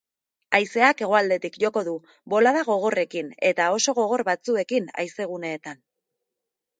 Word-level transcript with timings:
Haizeak 0.59 1.01
hegoaldetik 1.07 1.57
joko 1.63 1.83
du, 1.89 1.91
bolada 2.33 2.63
gogorrekin, 2.69 3.29
eta 3.49 3.67
oso 3.75 3.95
gogor 3.99 4.23
batzuekin 4.31 4.89
haizeguneetan. 5.03 5.79